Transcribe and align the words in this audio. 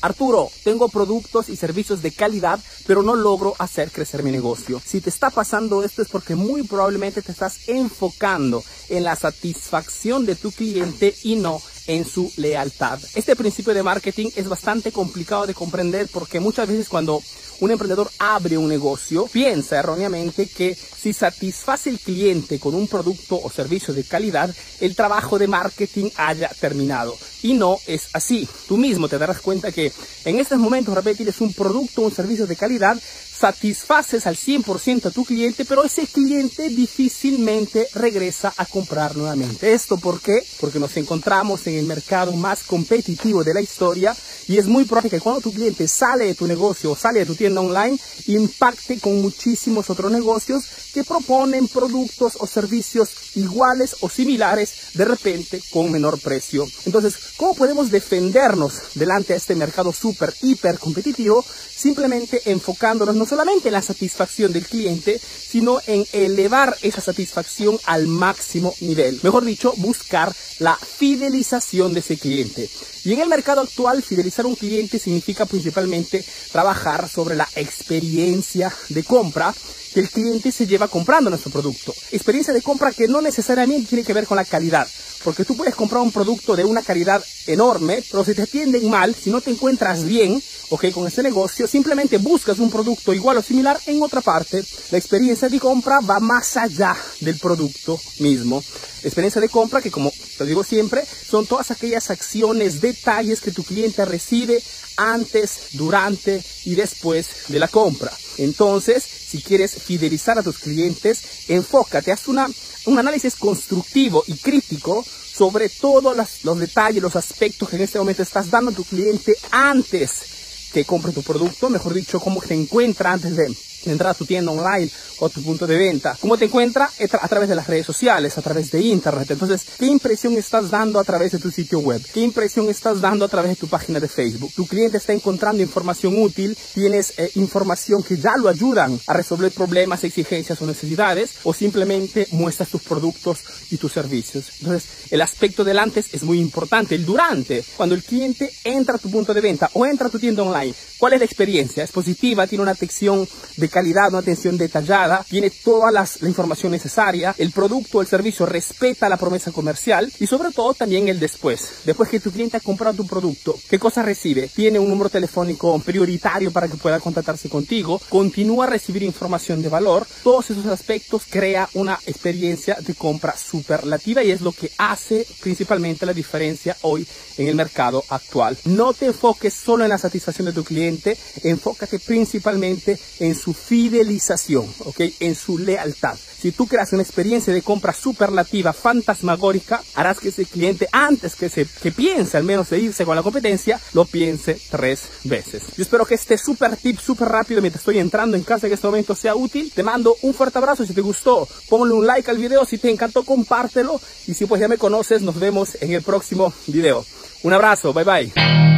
Arturo, 0.00 0.50
tengo 0.64 0.88
productos 0.88 1.48
y 1.48 1.56
servicios 1.56 2.02
de 2.02 2.12
calidad, 2.12 2.58
pero 2.86 3.02
no 3.02 3.14
logro 3.14 3.54
hacer 3.58 3.90
crecer 3.90 4.22
mi 4.22 4.30
negocio. 4.30 4.80
Si 4.84 5.00
te 5.00 5.10
está 5.10 5.30
pasando 5.30 5.82
esto 5.82 6.02
es 6.02 6.08
porque 6.08 6.34
muy 6.34 6.62
probablemente 6.62 7.22
te 7.22 7.32
estás 7.32 7.68
enfocando 7.68 8.62
en 8.88 9.04
la 9.04 9.16
satisfacción 9.16 10.26
de 10.26 10.36
tu 10.36 10.52
cliente 10.52 11.14
y 11.22 11.36
no 11.36 11.60
en 11.90 12.04
su 12.04 12.32
lealtad. 12.36 13.00
Este 13.16 13.34
principio 13.34 13.74
de 13.74 13.82
marketing 13.82 14.28
es 14.36 14.48
bastante 14.48 14.92
complicado 14.92 15.44
de 15.44 15.54
comprender 15.54 16.06
porque 16.06 16.38
muchas 16.38 16.68
veces 16.68 16.88
cuando 16.88 17.20
un 17.58 17.70
emprendedor 17.72 18.10
abre 18.18 18.56
un 18.56 18.68
negocio, 18.68 19.26
piensa 19.26 19.78
erróneamente 19.78 20.46
que 20.46 20.74
si 20.74 21.12
satisface 21.12 21.90
el 21.90 21.98
cliente 21.98 22.60
con 22.60 22.74
un 22.74 22.86
producto 22.86 23.40
o 23.42 23.50
servicio 23.50 23.92
de 23.92 24.04
calidad, 24.04 24.54
el 24.80 24.94
trabajo 24.94 25.38
de 25.38 25.48
marketing 25.48 26.10
haya 26.16 26.48
terminado. 26.60 27.18
Y 27.42 27.54
no 27.54 27.78
es 27.86 28.08
así. 28.12 28.48
Tú 28.68 28.76
mismo 28.76 29.08
te 29.08 29.18
darás 29.18 29.40
cuenta 29.40 29.72
que 29.72 29.92
en 30.24 30.38
estos 30.38 30.58
momentos, 30.58 30.94
repente, 30.94 31.18
tienes 31.18 31.40
un 31.40 31.52
producto 31.52 32.02
o 32.02 32.04
un 32.04 32.14
servicio 32.14 32.46
de 32.46 32.56
calidad, 32.56 32.98
satisfaces 33.40 34.26
al 34.26 34.36
100% 34.36 35.06
a 35.06 35.10
tu 35.10 35.24
cliente, 35.24 35.64
pero 35.64 35.82
ese 35.82 36.06
cliente 36.06 36.68
difícilmente 36.68 37.88
regresa 37.94 38.52
a 38.56 38.66
comprar 38.66 39.16
nuevamente. 39.16 39.72
¿Esto 39.72 39.96
por 39.96 40.20
qué? 40.20 40.44
Porque 40.60 40.78
nos 40.78 40.94
encontramos 40.98 41.66
en 41.66 41.76
el 41.76 41.86
mercado 41.86 42.32
más 42.32 42.62
competitivo 42.64 43.42
de 43.42 43.54
la 43.54 43.62
historia 43.62 44.14
y 44.46 44.58
es 44.58 44.66
muy 44.66 44.84
probable 44.84 45.10
que 45.10 45.20
cuando 45.20 45.40
tu 45.40 45.52
cliente 45.52 45.88
sale 45.88 46.26
de 46.26 46.34
tu 46.34 46.46
negocio 46.46 46.90
o 46.90 46.96
sale 46.96 47.20
de 47.20 47.26
tu 47.26 47.34
tienda 47.34 47.62
online, 47.62 47.98
impacte 48.26 49.00
con 49.00 49.22
muchísimos 49.22 49.88
otros 49.88 50.12
negocios 50.12 50.64
que 50.92 51.04
proponen 51.04 51.68
productos 51.68 52.36
o 52.40 52.46
servicios 52.46 53.10
iguales 53.36 53.96
o 54.00 54.10
similares 54.10 54.72
de 54.94 55.04
repente 55.04 55.62
con 55.70 55.90
menor 55.90 56.20
precio. 56.20 56.66
Entonces, 56.84 57.14
¿cómo 57.36 57.54
podemos 57.54 57.90
defendernos 57.90 58.74
delante 58.94 59.32
de 59.32 59.38
este 59.38 59.54
mercado 59.54 59.92
súper, 59.92 60.34
hiper 60.42 60.78
competitivo? 60.78 61.44
Simplemente 61.44 62.42
enfocándonos 62.50 63.14
no 63.14 63.26
solamente 63.30 63.68
en 63.68 63.74
la 63.74 63.82
satisfacción 63.82 64.52
del 64.52 64.66
cliente, 64.66 65.20
sino 65.20 65.80
en 65.86 66.04
elevar 66.12 66.76
esa 66.82 67.00
satisfacción 67.00 67.78
al 67.84 68.08
máximo 68.08 68.74
nivel. 68.80 69.20
Mejor 69.22 69.44
dicho, 69.44 69.72
buscar 69.76 70.34
la 70.58 70.76
fidelización 70.76 71.94
de 71.94 72.00
ese 72.00 72.18
cliente. 72.18 72.68
Y 73.04 73.12
en 73.12 73.20
el 73.20 73.28
mercado 73.28 73.60
actual, 73.62 74.02
fidelizar 74.02 74.44
un 74.46 74.56
cliente 74.56 74.98
significa 74.98 75.46
principalmente 75.46 76.24
trabajar 76.50 77.08
sobre 77.08 77.36
la 77.36 77.48
experiencia 77.54 78.74
de 78.88 79.04
compra 79.04 79.54
que 79.92 80.00
el 80.00 80.10
cliente 80.10 80.52
se 80.52 80.66
lleva 80.66 80.88
comprando 80.88 81.30
nuestro 81.30 81.50
producto. 81.50 81.94
Experiencia 82.12 82.54
de 82.54 82.62
compra 82.62 82.92
que 82.92 83.08
no 83.08 83.20
necesariamente 83.20 83.88
tiene 83.88 84.04
que 84.04 84.12
ver 84.12 84.26
con 84.26 84.36
la 84.36 84.44
calidad, 84.44 84.88
porque 85.24 85.44
tú 85.44 85.56
puedes 85.56 85.74
comprar 85.74 86.02
un 86.02 86.12
producto 86.12 86.56
de 86.56 86.64
una 86.64 86.82
calidad 86.82 87.22
enorme, 87.46 88.02
pero 88.10 88.24
si 88.24 88.34
te 88.34 88.42
atienden 88.42 88.88
mal, 88.88 89.14
si 89.14 89.30
no 89.30 89.40
te 89.40 89.50
encuentras 89.50 90.04
bien, 90.04 90.42
ok, 90.70 90.90
con 90.92 91.06
ese 91.06 91.22
negocio, 91.22 91.66
simplemente 91.66 92.18
buscas 92.18 92.58
un 92.58 92.70
producto 92.70 93.12
igual 93.12 93.38
o 93.38 93.42
similar 93.42 93.78
en 93.86 94.02
otra 94.02 94.20
parte. 94.20 94.64
La 94.90 94.98
experiencia 94.98 95.48
de 95.48 95.58
compra 95.58 96.00
va 96.00 96.20
más 96.20 96.56
allá 96.56 96.96
del 97.20 97.38
producto 97.38 98.00
mismo. 98.18 98.62
experiencia 99.02 99.40
de 99.40 99.48
compra 99.48 99.80
que, 99.80 99.90
como 99.90 100.12
te 100.44 100.48
digo 100.48 100.64
siempre, 100.64 101.04
son 101.04 101.46
todas 101.46 101.70
aquellas 101.70 102.10
acciones, 102.10 102.80
detalles 102.80 103.42
que 103.42 103.50
tu 103.50 103.62
cliente 103.62 104.04
recibe 104.06 104.62
antes, 104.96 105.68
durante 105.72 106.42
y 106.64 106.74
después 106.76 107.26
de 107.48 107.58
la 107.58 107.68
compra. 107.68 108.10
Entonces, 108.38 109.04
si 109.04 109.42
quieres 109.42 109.74
fidelizar 109.74 110.38
a 110.38 110.42
tus 110.42 110.58
clientes, 110.58 111.20
enfócate, 111.48 112.10
haz 112.10 112.26
una, 112.28 112.48
un 112.86 112.98
análisis 112.98 113.34
constructivo 113.34 114.24
y 114.26 114.38
crítico 114.38 115.04
sobre 115.04 115.68
todos 115.68 116.16
los, 116.42 116.58
detalles, 116.58 117.02
los 117.02 117.16
aspectos 117.16 117.68
que 117.68 117.76
en 117.76 117.82
este 117.82 117.98
momento 117.98 118.22
estás 118.22 118.50
dando 118.50 118.70
a 118.70 118.74
tu 118.74 118.84
cliente 118.84 119.36
antes 119.50 120.70
que 120.72 120.86
compre 120.86 121.12
tu 121.12 121.22
producto, 121.22 121.68
mejor 121.68 121.92
dicho, 121.92 122.18
cómo 122.18 122.40
te 122.40 122.54
encuentra 122.54 123.12
antes 123.12 123.36
de 123.36 123.54
a 123.86 124.14
tu 124.14 124.24
tienda 124.24 124.52
online 124.52 124.90
o 125.18 125.28
tu 125.28 125.42
punto 125.42 125.66
de 125.66 125.76
venta. 125.76 126.16
¿Cómo 126.20 126.36
te 126.36 126.46
encuentra? 126.46 126.90
A 127.20 127.28
través 127.28 127.48
de 127.48 127.54
las 127.54 127.66
redes 127.66 127.86
sociales, 127.86 128.36
a 128.38 128.42
través 128.42 128.70
de 128.70 128.80
internet. 128.80 129.30
Entonces, 129.30 129.62
¿qué 129.78 129.86
impresión 129.86 130.34
estás 130.34 130.70
dando 130.70 130.98
a 130.98 131.04
través 131.04 131.32
de 131.32 131.38
tu 131.38 131.50
sitio 131.50 131.80
web? 131.80 132.02
¿Qué 132.12 132.20
impresión 132.20 132.68
estás 132.68 133.00
dando 133.00 133.24
a 133.24 133.28
través 133.28 133.50
de 133.50 133.56
tu 133.56 133.68
página 133.68 134.00
de 134.00 134.08
Facebook? 134.08 134.52
Tu 134.54 134.66
cliente 134.66 134.98
está 134.98 135.12
encontrando 135.12 135.62
información 135.62 136.20
útil, 136.20 136.56
tienes 136.74 137.14
eh, 137.18 137.30
información 137.34 138.02
que 138.02 138.16
ya 138.16 138.36
lo 138.36 138.48
ayudan 138.48 138.98
a 139.06 139.12
resolver 139.12 139.52
problemas, 139.52 140.04
exigencias 140.04 140.60
o 140.60 140.66
necesidades, 140.66 141.32
o 141.42 141.52
simplemente 141.52 142.26
muestras 142.32 142.68
tus 142.68 142.82
productos 142.82 143.40
y 143.70 143.76
tus 143.76 143.92
servicios. 143.92 144.46
Entonces, 144.60 144.88
el 145.10 145.20
aspecto 145.20 145.64
del 145.64 145.78
antes 145.78 146.12
es 146.12 146.22
muy 146.22 146.38
importante. 146.38 146.94
El 146.94 147.04
durante, 147.04 147.64
cuando 147.76 147.94
el 147.94 148.02
cliente 148.02 148.52
entra 148.64 148.96
a 148.96 148.98
tu 148.98 149.10
punto 149.10 149.34
de 149.34 149.40
venta 149.40 149.70
o 149.74 149.86
entra 149.86 150.08
a 150.08 150.10
tu 150.10 150.18
tienda 150.18 150.42
online, 150.42 150.74
¿cuál 150.98 151.14
es 151.14 151.18
la 151.20 151.24
experiencia? 151.24 151.84
¿Es 151.84 151.92
positiva? 151.92 152.46
¿Tiene 152.46 152.62
una 152.62 152.72
atención 152.72 153.28
de 153.56 153.68
calidad, 153.70 154.08
una 154.08 154.18
atención 154.18 154.58
detallada? 154.58 155.24
tiene 155.28 155.50
toda 155.50 155.90
la 155.90 156.06
información 156.22 156.72
necesaria, 156.72 157.34
el 157.38 157.52
producto 157.52 158.00
el 158.00 158.06
servicio 158.06 158.46
respeta 158.46 159.08
la 159.08 159.16
promesa 159.16 159.52
comercial 159.52 160.12
y 160.18 160.26
sobre 160.26 160.50
todo 160.50 160.74
también 160.74 161.08
el 161.08 161.20
después. 161.20 161.84
Después 161.84 162.08
que 162.08 162.20
tu 162.20 162.30
cliente 162.30 162.56
ha 162.56 162.60
comprado 162.60 162.96
tu 162.96 163.06
producto, 163.06 163.56
¿qué 163.68 163.78
cosa 163.78 164.02
recibe? 164.02 164.48
Tiene 164.48 164.78
un 164.78 164.88
número 164.88 165.08
telefónico 165.08 165.78
prioritario 165.78 166.50
para 166.50 166.68
que 166.68 166.76
pueda 166.76 167.00
contactarse 167.00 167.48
contigo, 167.48 168.00
continúa 168.08 168.66
a 168.66 168.70
recibir 168.70 169.02
información 169.02 169.62
de 169.62 169.68
valor. 169.68 170.06
Todos 170.22 170.50
esos 170.50 170.66
aspectos 170.66 171.22
crea 171.28 171.68
una 171.74 171.98
experiencia 172.06 172.76
de 172.80 172.94
compra 172.94 173.36
superlativa 173.36 174.22
y 174.22 174.30
es 174.30 174.40
lo 174.40 174.52
que 174.52 174.70
hace 174.78 175.26
principalmente 175.40 176.06
la 176.06 176.12
diferencia 176.12 176.76
hoy 176.82 177.06
en 177.38 177.48
el 177.48 177.54
mercado 177.54 178.04
actual. 178.08 178.58
No 178.64 178.92
te 178.92 179.06
enfoques 179.06 179.54
solo 179.54 179.84
en 179.84 179.90
la 179.90 179.98
satisfacción 179.98 180.46
de 180.46 180.52
tu 180.52 180.64
cliente, 180.64 181.16
enfócate 181.42 181.98
principalmente 181.98 182.98
en 183.18 183.34
su 183.34 183.54
fidelización, 183.60 184.66
¿ok? 184.80 185.00
En 185.20 185.34
su 185.34 185.58
lealtad. 185.58 186.16
Si 186.40 186.52
tú 186.52 186.66
creas 186.66 186.92
una 186.94 187.02
experiencia 187.02 187.52
de 187.52 187.60
compra 187.60 187.92
superlativa, 187.92 188.72
fantasmagórica, 188.72 189.82
harás 189.94 190.20
que 190.20 190.30
ese 190.30 190.46
cliente, 190.46 190.88
antes 190.90 191.36
que, 191.36 191.50
se, 191.50 191.66
que 191.66 191.92
piense 191.92 192.38
al 192.38 192.44
menos 192.44 192.70
de 192.70 192.78
irse 192.78 193.04
con 193.04 193.14
la 193.14 193.22
competencia, 193.22 193.78
lo 193.92 194.06
piense 194.06 194.58
tres 194.70 195.02
veces. 195.24 195.62
Yo 195.76 195.82
espero 195.82 196.06
que 196.06 196.14
este 196.14 196.38
super 196.38 196.76
tip, 196.76 196.98
súper 196.98 197.28
rápido, 197.28 197.60
mientras 197.60 197.82
estoy 197.82 197.98
entrando 197.98 198.38
en 198.38 198.42
casa 198.42 198.66
en 198.66 198.72
este 198.72 198.86
momento, 198.86 199.14
sea 199.14 199.34
útil. 199.34 199.70
Te 199.74 199.82
mando 199.82 200.16
un 200.22 200.32
fuerte 200.32 200.56
abrazo. 200.56 200.86
Si 200.86 200.94
te 200.94 201.02
gustó, 201.02 201.46
ponle 201.68 201.94
un 201.94 202.06
like 202.06 202.30
al 202.30 202.38
video. 202.38 202.64
Si 202.64 202.78
te 202.78 202.90
encantó, 202.90 203.22
compártelo. 203.24 204.00
Y 204.26 204.32
si 204.32 204.46
pues 204.46 204.62
ya 204.62 204.68
me 204.68 204.78
conoces, 204.78 205.20
nos 205.20 205.38
vemos 205.38 205.76
en 205.80 205.92
el 205.92 206.02
próximo 206.02 206.54
video. 206.66 207.04
Un 207.42 207.52
abrazo, 207.52 207.92
bye 207.92 208.04
bye. 208.04 208.69